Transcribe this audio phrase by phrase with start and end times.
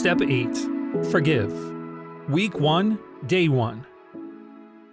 [0.00, 0.48] Step 8
[1.10, 1.52] Forgive.
[2.30, 3.86] Week 1, Day 1.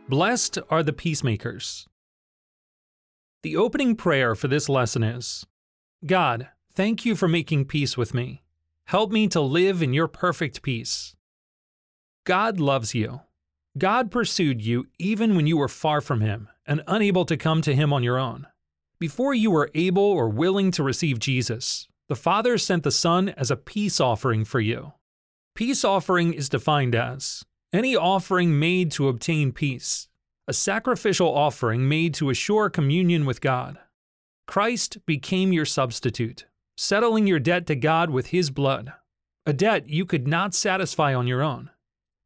[0.09, 1.87] Blessed are the peacemakers.
[3.41, 5.45] The opening prayer for this lesson is
[6.05, 8.43] God, thank you for making peace with me.
[8.87, 11.15] Help me to live in your perfect peace.
[12.25, 13.21] God loves you.
[13.77, 17.73] God pursued you even when you were far from Him and unable to come to
[17.73, 18.45] Him on your own.
[18.99, 23.51] Before you were able or willing to receive Jesus, the Father sent the Son as
[23.51, 24.93] a peace offering for you.
[25.55, 27.43] Peace offering is defined as
[27.73, 30.07] any offering made to obtain peace,
[30.47, 33.77] a sacrificial offering made to assure communion with God.
[34.47, 36.45] Christ became your substitute,
[36.77, 38.93] settling your debt to God with His blood,
[39.45, 41.69] a debt you could not satisfy on your own.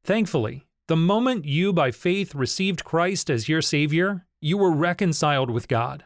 [0.03, 5.67] Thankfully, the moment you by faith received Christ as your Savior, you were reconciled with
[5.67, 6.03] God.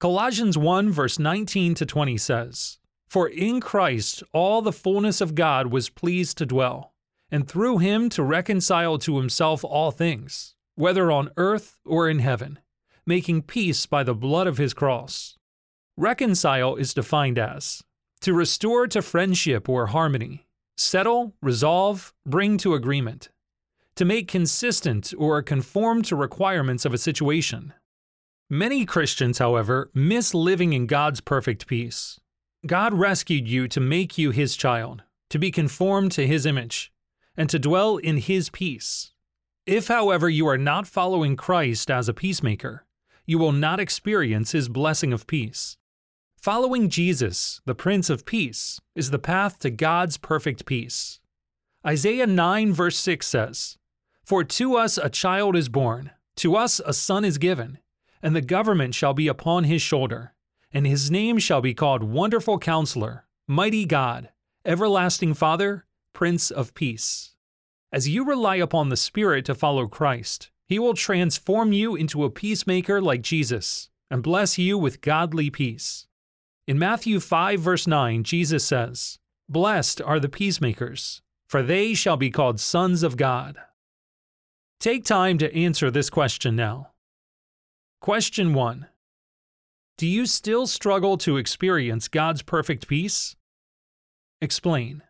[0.00, 5.68] Colossians 1 verse 19 to 20 says, For in Christ all the fullness of God
[5.68, 6.92] was pleased to dwell,
[7.30, 12.58] and through him to reconcile to himself all things, whether on earth or in heaven,
[13.06, 15.36] making peace by the blood of his cross.
[15.96, 17.82] Reconcile is defined as
[18.20, 20.46] to restore to friendship or harmony,
[20.76, 23.28] settle, resolve, bring to agreement,
[23.94, 27.72] to make consistent or conform to requirements of a situation.
[28.50, 32.20] Many Christians, however, miss living in God's perfect peace.
[32.66, 36.92] God rescued you to make you His child, to be conformed to His image,
[37.36, 39.12] and to dwell in His peace.
[39.66, 42.84] If, however, you are not following Christ as a peacemaker,
[43.24, 45.76] you will not experience His blessing of peace.
[46.36, 51.18] Following Jesus, the Prince of Peace, is the path to God's perfect peace.
[51.84, 53.78] Isaiah 9, verse 6 says,
[54.22, 57.78] For to us a child is born, to us a son is given,
[58.22, 60.34] and the government shall be upon his shoulder,
[60.76, 64.28] and his name shall be called Wonderful Counselor, Mighty God,
[64.62, 67.34] Everlasting Father, Prince of Peace.
[67.90, 72.30] As you rely upon the Spirit to follow Christ, He will transform you into a
[72.30, 76.08] peacemaker like Jesus and bless you with godly peace.
[76.66, 79.18] In Matthew 5, verse 9, Jesus says,
[79.48, 83.56] Blessed are the peacemakers, for they shall be called sons of God.
[84.78, 86.90] Take time to answer this question now.
[88.02, 88.88] Question 1
[89.98, 93.34] Do you still struggle to experience God's perfect peace?
[94.42, 95.02] Explain.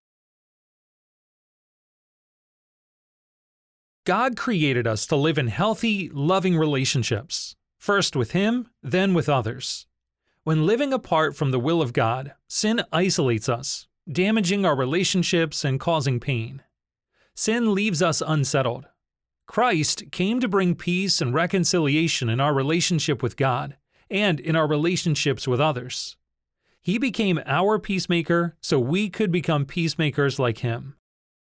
[4.04, 9.88] God created us to live in healthy, loving relationships, first with Him, then with others.
[10.44, 15.80] When living apart from the will of God, sin isolates us, damaging our relationships and
[15.80, 16.62] causing pain.
[17.34, 18.86] Sin leaves us unsettled.
[19.46, 23.76] Christ came to bring peace and reconciliation in our relationship with God
[24.10, 26.16] and in our relationships with others.
[26.82, 30.96] He became our peacemaker so we could become peacemakers like him.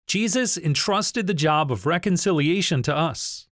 [0.07, 3.47] Jesus entrusted the job of reconciliation to us.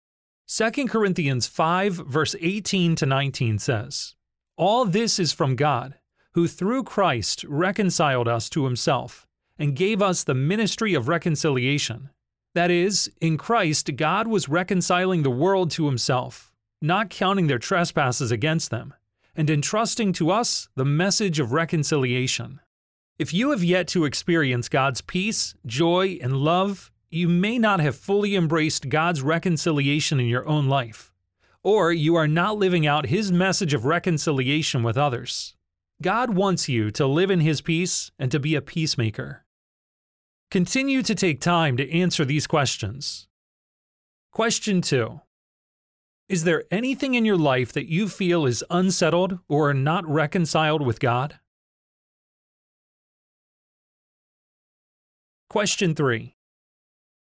[0.48, 4.14] 2 Corinthians 5, verse 18 to 19 says,
[4.56, 5.94] All this is from God,
[6.32, 9.26] who through Christ reconciled us to himself,
[9.58, 12.10] and gave us the ministry of reconciliation.
[12.54, 16.45] That is, in Christ, God was reconciling the world to himself,
[16.80, 18.94] not counting their trespasses against them,
[19.34, 22.60] and entrusting to us the message of reconciliation.
[23.18, 27.96] If you have yet to experience God's peace, joy, and love, you may not have
[27.96, 31.12] fully embraced God's reconciliation in your own life,
[31.62, 35.54] or you are not living out His message of reconciliation with others.
[36.02, 39.44] God wants you to live in His peace and to be a peacemaker.
[40.50, 43.28] Continue to take time to answer these questions.
[44.30, 45.20] Question 2
[46.28, 50.98] Is there anything in your life that you feel is unsettled or not reconciled with
[50.98, 51.38] God?
[55.48, 56.34] Question 3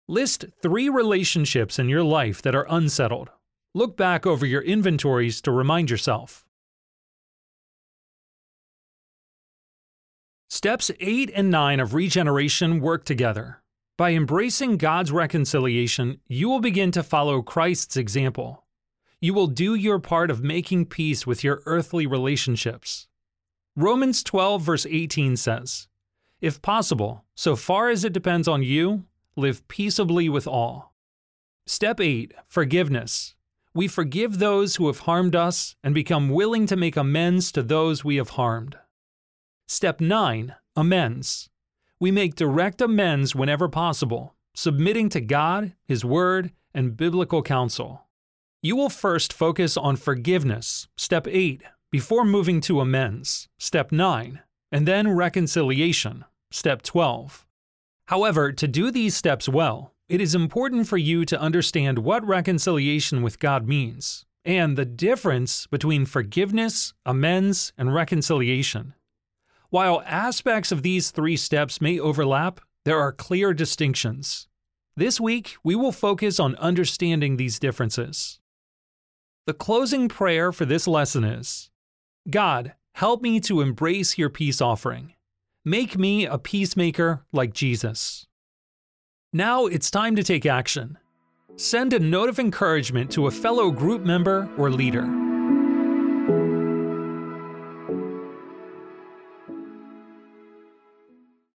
[0.07, 3.31] List three relationships in your life that are unsettled.
[3.75, 6.45] Look back over your inventories to remind yourself.
[10.51, 13.63] Steps 8 and 9 of regeneration work together.
[13.97, 18.65] By embracing God's reconciliation, you will begin to follow Christ's example.
[19.23, 23.07] You will do your part of making peace with your earthly relationships.
[23.77, 25.89] Romans 12, verse 18 says,
[26.41, 29.05] If possible, so far as it depends on you,
[29.37, 30.95] live peaceably with all.
[31.67, 33.35] Step 8 Forgiveness.
[33.75, 38.03] We forgive those who have harmed us and become willing to make amends to those
[38.03, 38.77] we have harmed.
[39.69, 41.51] Step 9 Amends.
[42.01, 48.07] We make direct amends whenever possible, submitting to God, His Word, and biblical counsel.
[48.63, 54.87] You will first focus on forgiveness, step 8, before moving to amends, step 9, and
[54.87, 57.47] then reconciliation, step 12.
[58.09, 63.23] However, to do these steps well, it is important for you to understand what reconciliation
[63.23, 68.93] with God means and the difference between forgiveness, amends, and reconciliation.
[69.71, 74.49] While aspects of these three steps may overlap, there are clear distinctions.
[74.97, 78.40] This week, we will focus on understanding these differences.
[79.47, 81.71] The closing prayer for this lesson is
[82.29, 85.15] God, help me to embrace your peace offering.
[85.65, 88.27] Make me a peacemaker like Jesus.
[89.33, 90.99] Now it's time to take action.
[91.57, 95.20] Send a note of encouragement to a fellow group member or leader.